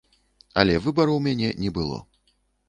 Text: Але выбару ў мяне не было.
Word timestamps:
Але 0.61 0.77
выбару 0.85 1.13
ў 1.19 1.27
мяне 1.27 1.49
не 1.65 1.71
было. 1.77 2.01